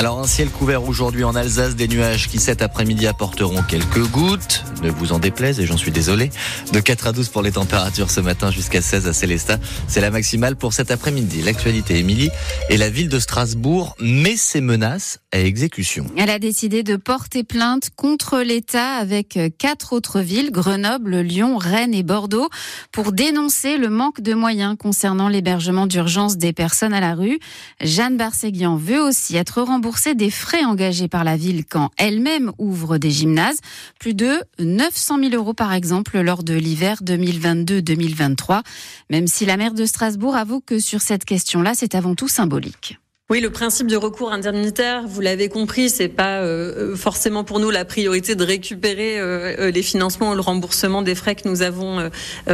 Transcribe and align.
Alors 0.00 0.18
un 0.18 0.26
ciel 0.26 0.48
couvert 0.48 0.88
aujourd'hui 0.88 1.24
en 1.24 1.34
Alsace, 1.34 1.76
des 1.76 1.86
nuages 1.86 2.26
qui 2.26 2.38
cet 2.38 2.62
après-midi 2.62 3.06
apporteront 3.06 3.62
quelques 3.62 4.02
gouttes, 4.06 4.64
ne 4.82 4.88
vous 4.88 5.12
en 5.12 5.18
déplaise 5.18 5.60
et 5.60 5.66
j'en 5.66 5.76
suis 5.76 5.90
désolé. 5.90 6.30
De 6.72 6.80
4 6.80 7.08
à 7.08 7.12
12 7.12 7.28
pour 7.28 7.42
les 7.42 7.52
températures 7.52 8.10
ce 8.10 8.22
matin 8.22 8.50
jusqu'à 8.50 8.80
16 8.80 9.08
à 9.08 9.12
Célestat, 9.12 9.58
c'est 9.88 10.00
la 10.00 10.10
maximale 10.10 10.56
pour 10.56 10.72
cet 10.72 10.90
après-midi. 10.90 11.42
L'actualité 11.42 11.98
Émilie 11.98 12.30
et 12.70 12.78
la 12.78 12.88
ville 12.88 13.10
de 13.10 13.18
Strasbourg 13.18 13.94
met 14.00 14.38
ses 14.38 14.62
menaces 14.62 15.18
à 15.32 15.40
exécution. 15.40 16.06
Elle 16.16 16.30
a 16.30 16.38
décidé 16.38 16.82
de 16.82 16.96
porter 16.96 17.44
plainte 17.44 17.90
contre 17.94 18.38
l'État 18.38 18.94
avec 18.94 19.38
quatre 19.58 19.92
autres 19.92 20.20
villes, 20.20 20.50
Grenoble, 20.50 21.18
Lyon, 21.18 21.58
Rennes 21.58 21.92
et 21.92 22.04
Bordeaux, 22.04 22.48
pour 22.90 23.12
dénoncer 23.12 23.76
le 23.76 23.90
manque 23.90 24.22
de 24.22 24.32
moyens 24.32 24.76
concernant 24.78 25.28
l'hébergement 25.28 25.86
d'urgence 25.86 26.38
des 26.38 26.54
personnes 26.54 26.94
à 26.94 27.00
la 27.00 27.14
rue. 27.14 27.38
Jeanne 27.82 28.16
Barséguian 28.16 28.76
veut 28.76 29.02
aussi 29.02 29.36
être 29.36 29.60
remboursée 29.60 29.89
des 30.14 30.30
frais 30.30 30.64
engagés 30.64 31.08
par 31.08 31.24
la 31.24 31.36
ville 31.36 31.64
quand 31.64 31.90
elle-même 31.96 32.52
ouvre 32.58 32.98
des 32.98 33.10
gymnases. 33.10 33.60
Plus 33.98 34.14
de 34.14 34.42
900 34.58 35.18
000 35.18 35.34
euros 35.34 35.54
par 35.54 35.72
exemple 35.72 36.20
lors 36.20 36.42
de 36.42 36.54
l'hiver 36.54 37.02
2022-2023. 37.02 38.62
Même 39.10 39.26
si 39.26 39.46
la 39.46 39.56
maire 39.56 39.74
de 39.74 39.84
Strasbourg 39.84 40.36
avoue 40.36 40.60
que 40.60 40.78
sur 40.78 41.00
cette 41.00 41.24
question-là, 41.24 41.72
c'est 41.74 41.94
avant 41.94 42.14
tout 42.14 42.28
symbolique. 42.28 42.98
Oui, 43.30 43.40
le 43.40 43.50
principe 43.50 43.86
de 43.86 43.96
recours 43.96 44.32
indemnitaire, 44.32 45.04
vous 45.06 45.20
l'avez 45.20 45.48
compris, 45.48 45.88
c'est 45.88 46.08
pas 46.08 46.40
euh, 46.40 46.96
forcément 46.96 47.44
pour 47.44 47.60
nous 47.60 47.70
la 47.70 47.84
priorité 47.84 48.34
de 48.34 48.42
récupérer 48.42 49.20
euh, 49.20 49.54
euh, 49.56 49.70
les 49.70 49.84
financements 49.84 50.32
ou 50.32 50.34
le 50.34 50.40
remboursement 50.40 51.00
des 51.00 51.14
frais 51.14 51.36
que 51.36 51.48
nous 51.48 51.62
avons 51.62 52.10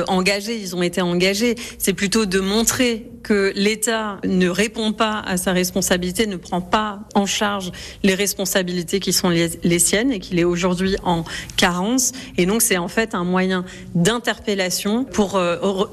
engagés. 0.06 0.58
Ils 0.60 0.76
ont 0.76 0.82
été 0.82 1.00
engagés. 1.00 1.54
C'est 1.78 1.94
plutôt 1.94 2.26
de 2.26 2.40
montrer 2.40 3.10
que 3.22 3.54
l'État 3.56 4.18
ne 4.26 4.48
répond 4.48 4.92
pas 4.92 5.22
à 5.26 5.38
sa 5.38 5.52
responsabilité, 5.52 6.26
ne 6.26 6.36
prend 6.36 6.60
pas 6.60 7.00
en 7.14 7.24
charge 7.24 7.72
les 8.02 8.14
responsabilités 8.14 9.00
qui 9.00 9.14
sont 9.14 9.30
les, 9.30 9.48
les 9.64 9.78
siennes 9.78 10.12
et 10.12 10.20
qu'il 10.20 10.38
est 10.38 10.44
aujourd'hui 10.44 10.96
en 11.04 11.24
carence. 11.56 12.12
Et 12.36 12.44
donc, 12.44 12.60
c'est 12.60 12.76
en 12.76 12.88
fait 12.88 13.14
un 13.14 13.24
moyen 13.24 13.64
d'interpellation 13.94 15.04
pour 15.04 15.40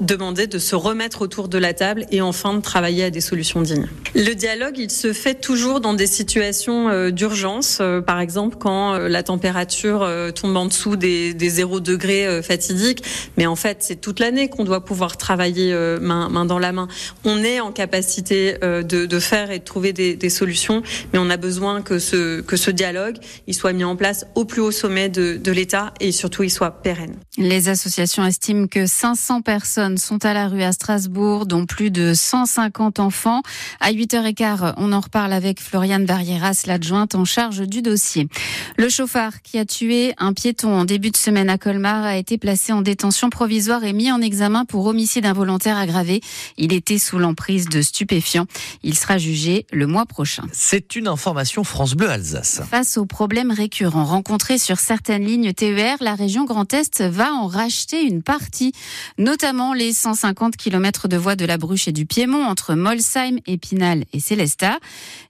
demander 0.00 0.46
de 0.46 0.58
se 0.58 0.76
remettre 0.76 1.22
autour 1.22 1.48
de 1.48 1.58
la 1.58 1.72
table 1.72 2.04
et 2.10 2.20
enfin 2.20 2.52
de 2.52 2.60
travailler 2.60 3.04
à 3.04 3.10
des 3.10 3.22
solutions 3.22 3.62
dignes. 3.62 3.88
Le 4.14 4.34
dialogue 4.34 4.73
il 4.78 4.90
se 4.90 5.12
fait 5.12 5.34
toujours 5.34 5.80
dans 5.80 5.94
des 5.94 6.06
situations 6.06 6.88
euh, 6.88 7.10
d'urgence, 7.10 7.78
euh, 7.80 8.00
par 8.00 8.20
exemple 8.20 8.56
quand 8.58 8.94
euh, 8.94 9.08
la 9.08 9.22
température 9.22 10.08
tombe 10.34 10.56
en 10.56 10.66
dessous 10.66 10.96
des, 10.96 11.34
des 11.34 11.48
0 11.48 11.80
degrés 11.80 12.42
fatidiques. 12.42 13.02
Mais 13.36 13.46
en 13.46 13.56
fait, 13.56 13.78
c'est 13.80 14.00
toute 14.00 14.20
l'année 14.20 14.48
qu'on 14.48 14.64
doit 14.64 14.84
pouvoir 14.84 15.16
travailler 15.16 15.74
main, 16.00 16.44
dans 16.44 16.58
la 16.58 16.72
main. 16.72 16.88
On 17.24 17.42
est 17.42 17.60
en 17.60 17.72
capacité 17.72 18.56
de, 18.60 19.18
faire 19.18 19.50
et 19.50 19.58
de 19.58 19.64
trouver 19.64 19.92
des, 19.92 20.14
des, 20.14 20.30
solutions, 20.30 20.82
mais 21.12 21.18
on 21.18 21.30
a 21.30 21.36
besoin 21.36 21.82
que 21.82 21.98
ce, 21.98 22.40
que 22.40 22.56
ce 22.56 22.70
dialogue 22.70 23.16
il 23.46 23.54
soit 23.54 23.72
mis 23.72 23.84
en 23.84 23.96
place 23.96 24.26
au 24.34 24.44
plus 24.44 24.60
haut 24.60 24.70
sommet 24.70 25.08
de, 25.08 25.36
de 25.36 25.52
l'État 25.52 25.92
et 26.00 26.12
surtout 26.12 26.42
il 26.42 26.50
soit 26.50 26.82
pérenne. 26.82 27.16
Les 27.36 27.68
associations 27.68 28.24
estiment 28.24 28.66
que 28.66 28.86
500 28.86 29.42
personnes 29.42 29.98
sont 29.98 30.24
à 30.24 30.34
la 30.34 30.48
rue 30.48 30.62
à 30.62 30.72
Strasbourg, 30.72 31.46
dont 31.46 31.66
plus 31.66 31.90
de 31.90 32.14
150 32.14 33.00
enfants. 33.00 33.42
À 33.80 33.92
8h15, 33.92 34.63
on 34.76 34.92
en 34.92 35.00
reparle 35.00 35.32
avec 35.32 35.60
Floriane 35.60 36.06
Barrieras, 36.06 36.64
l'adjointe 36.66 37.14
en 37.14 37.24
charge 37.24 37.60
du 37.68 37.82
dossier. 37.82 38.28
Le 38.76 38.88
chauffard 38.88 39.42
qui 39.42 39.58
a 39.58 39.64
tué 39.64 40.14
un 40.18 40.32
piéton 40.32 40.74
en 40.74 40.84
début 40.84 41.10
de 41.10 41.16
semaine 41.16 41.50
à 41.50 41.58
Colmar 41.58 42.04
a 42.04 42.16
été 42.16 42.38
placé 42.38 42.72
en 42.72 42.82
détention 42.82 43.30
provisoire 43.30 43.84
et 43.84 43.92
mis 43.92 44.10
en 44.10 44.20
examen 44.20 44.64
pour 44.64 44.86
homicide 44.86 45.26
involontaire 45.26 45.76
aggravé. 45.76 46.20
Il 46.56 46.72
était 46.72 46.98
sous 46.98 47.18
l'emprise 47.18 47.68
de 47.68 47.82
stupéfiants. 47.82 48.46
Il 48.82 48.94
sera 48.94 49.18
jugé 49.18 49.66
le 49.72 49.86
mois 49.86 50.06
prochain. 50.06 50.44
C'est 50.52 50.96
une 50.96 51.08
information 51.08 51.64
France 51.64 51.94
Bleu 51.94 52.10
Alsace. 52.10 52.62
Face 52.70 52.96
aux 52.96 53.06
problèmes 53.06 53.50
récurrents 53.50 54.04
rencontrés 54.04 54.58
sur 54.58 54.78
certaines 54.78 55.24
lignes 55.24 55.52
TER, 55.52 55.96
la 56.00 56.14
région 56.14 56.44
Grand 56.44 56.72
Est 56.72 57.02
va 57.02 57.32
en 57.32 57.46
racheter 57.46 58.02
une 58.02 58.22
partie, 58.22 58.72
notamment 59.18 59.74
les 59.74 59.92
150 59.92 60.56
km 60.56 61.08
de 61.08 61.16
voies 61.16 61.36
de 61.36 61.44
la 61.44 61.58
Bruche 61.58 61.88
et 61.88 61.92
du 61.92 62.06
Piémont 62.06 62.44
entre 62.44 62.74
Molsheim, 62.74 63.38
Épinal 63.46 64.04
et 64.12 64.20
Célestin. 64.20 64.43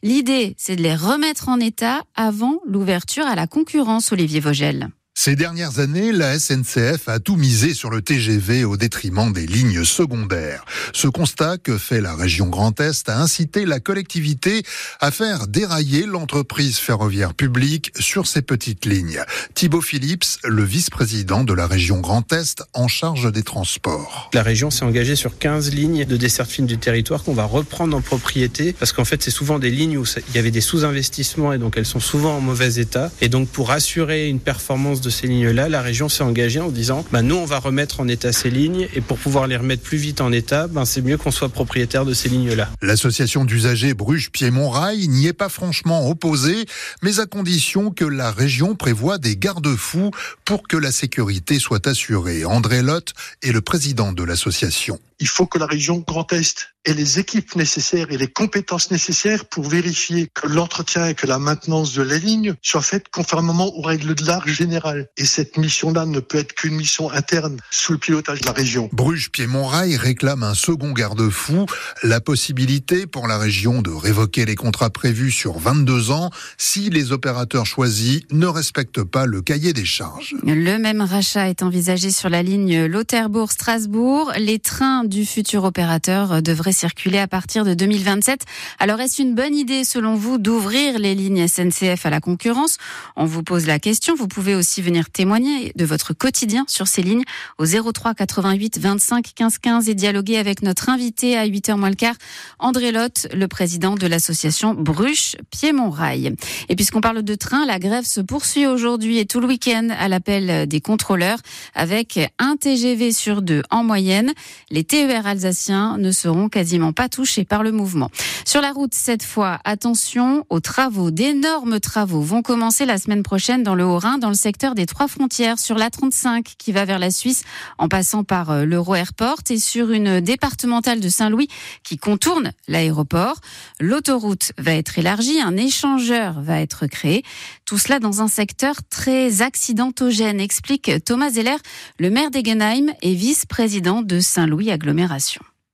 L'idée, 0.02 0.54
c'est 0.58 0.76
de 0.76 0.82
les 0.82 0.94
remettre 0.94 1.48
en 1.48 1.60
état 1.60 2.02
avant 2.14 2.60
l'ouverture 2.66 3.26
à 3.26 3.34
la 3.34 3.46
concurrence, 3.46 4.12
Olivier 4.12 4.40
Vogel. 4.40 4.88
Ces 5.16 5.36
dernières 5.36 5.78
années, 5.78 6.10
la 6.10 6.36
SNCF 6.40 7.08
a 7.08 7.20
tout 7.20 7.36
misé 7.36 7.72
sur 7.72 7.88
le 7.88 8.02
TGV 8.02 8.64
au 8.64 8.76
détriment 8.76 9.32
des 9.32 9.46
lignes 9.46 9.84
secondaires. 9.84 10.64
Ce 10.92 11.06
constat 11.06 11.56
que 11.56 11.78
fait 11.78 12.00
la 12.00 12.16
région 12.16 12.48
Grand 12.48 12.78
Est 12.80 13.08
a 13.08 13.20
incité 13.20 13.64
la 13.64 13.78
collectivité 13.78 14.64
à 14.98 15.12
faire 15.12 15.46
dérailler 15.46 16.04
l'entreprise 16.04 16.78
ferroviaire 16.78 17.32
publique 17.32 17.92
sur 17.98 18.26
ces 18.26 18.42
petites 18.42 18.86
lignes. 18.86 19.22
Thibaut 19.54 19.80
Phillips, 19.80 20.24
le 20.42 20.64
vice-président 20.64 21.44
de 21.44 21.54
la 21.54 21.68
région 21.68 22.00
Grand 22.00 22.30
Est 22.32 22.64
en 22.72 22.88
charge 22.88 23.30
des 23.30 23.44
transports. 23.44 24.30
La 24.34 24.42
région 24.42 24.70
s'est 24.70 24.84
engagée 24.84 25.16
sur 25.16 25.38
15 25.38 25.72
lignes 25.72 26.04
de 26.06 26.16
desserte 26.16 26.50
fine 26.50 26.66
du 26.66 26.78
territoire 26.78 27.22
qu'on 27.22 27.34
va 27.34 27.44
reprendre 27.44 27.96
en 27.96 28.00
propriété 28.00 28.72
parce 28.72 28.92
qu'en 28.92 29.04
fait, 29.04 29.22
c'est 29.22 29.30
souvent 29.30 29.60
des 29.60 29.70
lignes 29.70 29.96
où 29.96 30.04
il 30.28 30.34
y 30.34 30.38
avait 30.38 30.50
des 30.50 30.60
sous-investissements 30.60 31.52
et 31.52 31.58
donc 31.58 31.76
elles 31.76 31.86
sont 31.86 32.00
souvent 32.00 32.36
en 32.36 32.40
mauvais 32.40 32.74
état. 32.74 33.12
Et 33.20 33.28
donc, 33.28 33.48
pour 33.48 33.70
assurer 33.70 34.28
une 34.28 34.40
performance 34.40 35.03
de 35.04 35.10
ces 35.10 35.26
lignes-là, 35.26 35.68
la 35.68 35.82
région 35.82 36.08
s'est 36.08 36.24
engagée 36.24 36.60
en 36.60 36.70
disant 36.70 37.04
bah, 37.12 37.22
nous, 37.22 37.36
on 37.36 37.44
va 37.44 37.58
remettre 37.58 38.00
en 38.00 38.08
état 38.08 38.32
ces 38.32 38.50
lignes 38.50 38.88
et 38.94 39.00
pour 39.00 39.18
pouvoir 39.18 39.46
les 39.46 39.56
remettre 39.56 39.82
plus 39.82 39.98
vite 39.98 40.20
en 40.20 40.32
état, 40.32 40.66
ben, 40.66 40.84
c'est 40.84 41.02
mieux 41.02 41.16
qu'on 41.16 41.30
soit 41.30 41.48
propriétaire 41.48 42.04
de 42.04 42.14
ces 42.14 42.28
lignes-là. 42.28 42.70
L'association 42.82 43.44
d'usagers 43.44 43.94
Bruges-Piémont-Rail 43.94 45.08
n'y 45.08 45.26
est 45.26 45.32
pas 45.32 45.48
franchement 45.48 46.08
opposée, 46.08 46.64
mais 47.02 47.20
à 47.20 47.26
condition 47.26 47.90
que 47.90 48.04
la 48.04 48.30
région 48.30 48.74
prévoit 48.74 49.18
des 49.18 49.36
garde-fous 49.36 50.10
pour 50.44 50.66
que 50.66 50.76
la 50.76 50.92
sécurité 50.92 51.58
soit 51.58 51.86
assurée. 51.86 52.44
André 52.44 52.82
Lotte 52.82 53.12
est 53.42 53.52
le 53.52 53.60
président 53.60 54.12
de 54.12 54.22
l'association. 54.22 54.98
Il 55.20 55.28
faut 55.28 55.46
que 55.46 55.58
la 55.58 55.66
région 55.66 56.04
Grand 56.06 56.32
Est 56.32 56.74
ait 56.84 56.92
les 56.92 57.18
équipes 57.18 57.56
nécessaires 57.56 58.10
et 58.10 58.18
les 58.18 58.28
compétences 58.28 58.90
nécessaires 58.90 59.46
pour 59.46 59.68
vérifier 59.68 60.28
que 60.34 60.46
l'entretien 60.46 61.06
et 61.06 61.14
que 61.14 61.26
la 61.26 61.38
maintenance 61.38 61.94
de 61.94 62.02
la 62.02 62.18
ligne 62.18 62.54
soient 62.62 62.82
faites 62.82 63.08
conformément 63.08 63.74
aux 63.76 63.82
règles 63.82 64.14
de 64.14 64.26
l'art 64.26 64.46
général. 64.46 65.08
Et 65.16 65.24
cette 65.24 65.56
mission-là 65.56 66.04
ne 66.04 66.20
peut 66.20 66.38
être 66.38 66.52
qu'une 66.52 66.74
mission 66.74 67.10
interne 67.10 67.56
sous 67.70 67.92
le 67.92 67.98
pilotage 67.98 68.40
de 68.40 68.46
la 68.46 68.52
région. 68.52 68.90
Bruges 68.92 69.30
Piémont 69.30 69.66
Rail 69.66 69.96
réclame 69.96 70.42
un 70.42 70.54
second 70.54 70.92
garde-fou, 70.92 71.66
la 72.02 72.20
possibilité 72.20 73.06
pour 73.06 73.28
la 73.28 73.38
région 73.38 73.80
de 73.80 73.90
révoquer 73.90 74.44
les 74.44 74.54
contrats 74.54 74.90
prévus 74.90 75.30
sur 75.30 75.58
22 75.58 76.10
ans 76.10 76.30
si 76.58 76.90
les 76.90 77.12
opérateurs 77.12 77.66
choisis 77.66 78.22
ne 78.30 78.46
respectent 78.46 79.04
pas 79.04 79.26
le 79.26 79.40
cahier 79.40 79.72
des 79.72 79.84
charges. 79.84 80.34
Le 80.44 80.76
même 80.76 81.00
rachat 81.00 81.48
est 81.48 81.62
envisagé 81.62 82.10
sur 82.10 82.28
la 82.28 82.42
ligne 82.42 82.84
Lauterbourg-Strasbourg. 82.84 84.32
Les 84.38 84.58
trains 84.58 85.03
du 85.08 85.26
futur 85.26 85.64
opérateur 85.64 86.42
devrait 86.42 86.72
circuler 86.72 87.18
à 87.18 87.26
partir 87.26 87.64
de 87.64 87.74
2027. 87.74 88.42
Alors 88.78 89.00
est-ce 89.00 89.22
une 89.22 89.34
bonne 89.34 89.54
idée 89.54 89.84
selon 89.84 90.14
vous 90.14 90.38
d'ouvrir 90.38 90.98
les 90.98 91.14
lignes 91.14 91.46
SNCF 91.46 92.06
à 92.06 92.10
la 92.10 92.20
concurrence? 92.20 92.78
On 93.16 93.24
vous 93.24 93.42
pose 93.42 93.66
la 93.66 93.78
question. 93.78 94.14
Vous 94.14 94.28
pouvez 94.28 94.54
aussi 94.54 94.82
venir 94.82 95.10
témoigner 95.10 95.72
de 95.76 95.84
votre 95.84 96.14
quotidien 96.14 96.64
sur 96.68 96.86
ces 96.86 97.02
lignes 97.02 97.24
au 97.58 97.66
03 97.66 98.14
88 98.14 98.78
25 98.78 99.34
15 99.34 99.58
15 99.58 99.88
et 99.88 99.94
dialoguer 99.94 100.38
avec 100.38 100.62
notre 100.62 100.88
invité 100.88 101.36
à 101.36 101.46
8h 101.46 101.76
moins 101.76 101.90
le 101.90 101.96
quart, 101.96 102.16
André 102.58 102.92
Lotte, 102.92 103.26
le 103.34 103.48
président 103.48 103.94
de 103.94 104.06
l'association 104.06 104.74
Bruche 104.74 105.36
Piémont 105.50 105.90
Rail. 105.90 106.34
Et 106.68 106.76
puisqu'on 106.76 107.00
parle 107.00 107.22
de 107.22 107.34
train, 107.34 107.66
la 107.66 107.78
grève 107.78 108.04
se 108.04 108.20
poursuit 108.20 108.66
aujourd'hui 108.66 109.18
et 109.18 109.26
tout 109.26 109.40
le 109.40 109.46
week-end 109.46 109.88
à 109.98 110.08
l'appel 110.08 110.66
des 110.66 110.80
contrôleurs 110.80 111.38
avec 111.74 112.18
un 112.38 112.56
TGV 112.56 113.12
sur 113.12 113.42
deux 113.42 113.62
en 113.70 113.84
moyenne. 113.84 114.32
Les 114.70 114.84
TER 114.94 115.26
alsaciens 115.26 115.98
ne 115.98 116.12
seront 116.12 116.48
quasiment 116.48 116.92
pas 116.92 117.08
touchés 117.08 117.44
par 117.44 117.64
le 117.64 117.72
mouvement. 117.72 118.10
Sur 118.44 118.60
la 118.60 118.70
route, 118.70 118.94
cette 118.94 119.24
fois, 119.24 119.58
attention 119.64 120.46
aux 120.50 120.60
travaux. 120.60 121.10
D'énormes 121.10 121.80
travaux 121.80 122.20
vont 122.20 122.42
commencer 122.42 122.86
la 122.86 122.96
semaine 122.98 123.24
prochaine 123.24 123.64
dans 123.64 123.74
le 123.74 123.84
Haut-Rhin, 123.84 124.18
dans 124.18 124.28
le 124.28 124.36
secteur 124.36 124.76
des 124.76 124.86
trois 124.86 125.08
frontières, 125.08 125.58
sur 125.58 125.76
la 125.76 125.90
35 125.90 126.44
qui 126.58 126.70
va 126.70 126.84
vers 126.84 127.00
la 127.00 127.10
Suisse 127.10 127.42
en 127.78 127.88
passant 127.88 128.22
par 128.22 128.52
euh, 128.52 128.64
l'Euro 128.64 128.94
Airport 128.94 129.38
et 129.50 129.58
sur 129.58 129.90
une 129.90 130.20
départementale 130.20 131.00
de 131.00 131.08
Saint-Louis 131.08 131.48
qui 131.82 131.96
contourne 131.96 132.52
l'aéroport. 132.68 133.40
L'autoroute 133.80 134.52
va 134.58 134.74
être 134.74 134.96
élargie, 134.96 135.40
un 135.40 135.56
échangeur 135.56 136.40
va 136.40 136.60
être 136.60 136.86
créé. 136.86 137.24
Tout 137.64 137.78
cela 137.78 137.98
dans 137.98 138.22
un 138.22 138.28
secteur 138.28 138.76
très 138.90 139.42
accidentogène, 139.42 140.38
explique 140.38 140.92
Thomas 141.04 141.30
Zeller, 141.30 141.56
le 141.98 142.10
maire 142.10 142.30
d'Egenheim 142.30 142.92
et 143.02 143.14
vice-président 143.14 144.00
de 144.00 144.20
Saint-Louis 144.20 144.70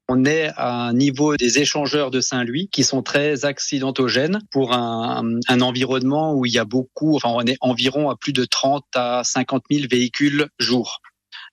On 0.09 0.25
est 0.25 0.51
à 0.57 0.89
un 0.89 0.93
niveau 0.93 1.37
des 1.37 1.61
échangeurs 1.61 2.11
de 2.11 2.21
Saint-Louis 2.21 2.69
qui 2.73 2.83
sont 2.83 3.03
très 3.03 3.45
accidentogènes 3.45 4.41
pour 4.51 4.73
un, 4.73 5.39
un, 5.47 5.61
environnement 5.61 6.35
où 6.35 6.47
il 6.47 6.53
y 6.53 6.59
a 6.59 6.65
beaucoup, 6.65 7.15
enfin 7.15 7.29
on 7.29 7.43
est 7.43 7.57
environ 7.61 8.11
à 8.11 8.17
plus 8.17 8.33
de 8.33 8.45
30 8.45 8.85
à 8.97 9.23
50 9.23 9.63
000 9.71 9.87
véhicules 9.89 10.49
jour 10.59 11.01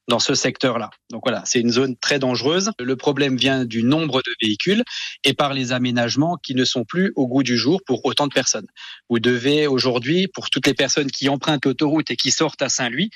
dans 0.08 0.20
ce 0.20 0.34
secteur-là. 0.34 0.90
Donc 1.12 1.24
voilà, 1.26 1.44
c'est 1.46 1.60
une 1.60 1.72
zone 1.72 1.96
très 1.98 2.20
dangereuse. 2.20 2.72
Le 2.80 2.96
problème 2.96 3.36
vient 3.36 3.66
du 3.66 3.84
nombre 3.84 4.22
de 4.22 4.34
véhicules 4.42 4.84
et 5.24 5.34
par 5.34 5.54
les 5.54 5.74
aménagements 5.74 6.38
qui 6.38 6.56
ne 6.56 6.64
sont 6.64 6.86
plus 6.86 7.12
au 7.16 7.28
goût 7.28 7.44
du 7.44 7.58
jour 7.58 7.82
pour 7.86 8.06
autant 8.06 8.28
de 8.28 8.34
personnes. 8.34 8.68
Vous 9.10 9.20
devez 9.20 9.68
aujourd'hui, 9.68 10.28
pour 10.28 10.50
toutes 10.50 10.68
les 10.68 10.74
personnes 10.74 11.12
qui 11.12 11.30
empruntent 11.30 11.66
l'autoroute 11.66 12.10
et 12.10 12.16
qui 12.16 12.32
sortent 12.32 12.62
à 12.62 12.70
Saint-Louis, 12.70 13.10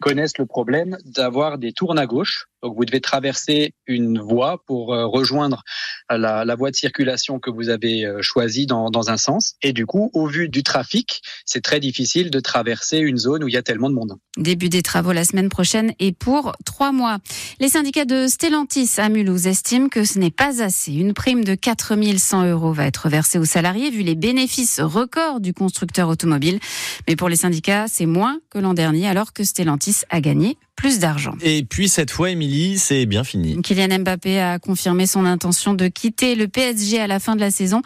connaissent 0.00 0.38
le 0.38 0.46
problème 0.46 0.98
d'avoir 1.04 1.58
des 1.58 1.72
tournes 1.72 1.98
à 1.98 2.06
gauche 2.06 2.46
donc 2.64 2.76
vous 2.76 2.86
devez 2.86 3.02
traverser 3.02 3.74
une 3.86 4.18
voie 4.18 4.62
pour 4.66 4.94
euh, 4.94 5.06
rejoindre 5.06 5.62
la, 6.08 6.46
la 6.46 6.54
voie 6.56 6.70
de 6.70 6.76
circulation 6.76 7.38
que 7.38 7.50
vous 7.50 7.68
avez 7.68 8.06
euh, 8.06 8.20
choisie 8.22 8.66
dans, 8.66 8.90
dans, 8.90 9.10
un 9.10 9.18
sens. 9.18 9.56
Et 9.60 9.74
du 9.74 9.84
coup, 9.84 10.10
au 10.14 10.26
vu 10.26 10.48
du 10.48 10.62
trafic, 10.62 11.20
c'est 11.44 11.60
très 11.60 11.78
difficile 11.78 12.30
de 12.30 12.40
traverser 12.40 12.98
une 12.98 13.18
zone 13.18 13.44
où 13.44 13.48
il 13.48 13.54
y 13.54 13.58
a 13.58 13.62
tellement 13.62 13.90
de 13.90 13.94
monde. 13.94 14.14
Début 14.38 14.70
des 14.70 14.82
travaux 14.82 15.12
la 15.12 15.24
semaine 15.24 15.50
prochaine 15.50 15.92
et 15.98 16.12
pour 16.12 16.52
trois 16.64 16.90
mois. 16.90 17.18
Les 17.60 17.68
syndicats 17.68 18.06
de 18.06 18.26
Stellantis 18.28 18.92
à 18.96 19.10
Mulhouse 19.10 19.46
estiment 19.46 19.90
que 19.90 20.04
ce 20.04 20.18
n'est 20.18 20.30
pas 20.30 20.62
assez. 20.62 20.94
Une 20.94 21.12
prime 21.12 21.44
de 21.44 21.54
4100 21.54 22.46
euros 22.46 22.72
va 22.72 22.86
être 22.86 23.10
versée 23.10 23.38
aux 23.38 23.44
salariés 23.44 23.90
vu 23.90 24.00
les 24.00 24.14
bénéfices 24.14 24.80
records 24.80 25.40
du 25.40 25.52
constructeur 25.52 26.08
automobile. 26.08 26.60
Mais 27.08 27.16
pour 27.16 27.28
les 27.28 27.36
syndicats, 27.36 27.88
c'est 27.88 28.06
moins 28.06 28.38
que 28.48 28.58
l'an 28.58 28.72
dernier 28.72 29.06
alors 29.06 29.34
que 29.34 29.44
Stellantis 29.44 30.00
a 30.08 30.22
gagné 30.22 30.56
plus 30.76 30.98
d'argent. 30.98 31.34
Et 31.40 31.64
puis 31.64 31.88
cette 31.88 32.10
fois, 32.10 32.30
Émilie, 32.30 32.78
c'est 32.78 33.06
bien 33.06 33.24
fini. 33.24 33.60
Kylian 33.62 34.00
Mbappé 34.00 34.40
a 34.40 34.58
confirmé 34.58 35.06
son 35.06 35.24
intention 35.24 35.74
de 35.74 35.88
quitter 35.88 36.34
le 36.34 36.48
PSG 36.48 37.00
à 37.00 37.06
la 37.06 37.20
fin 37.20 37.36
de 37.36 37.40
la 37.40 37.50
saison. 37.50 37.80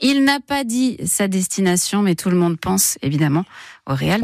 Il 0.00 0.24
n'a 0.24 0.40
pas 0.40 0.64
dit 0.64 0.96
sa 1.04 1.28
destination, 1.28 2.02
mais 2.02 2.14
tout 2.14 2.30
le 2.30 2.36
monde 2.36 2.58
pense 2.58 2.98
évidemment 3.02 3.44
au 3.88 3.94
Real. 3.94 4.20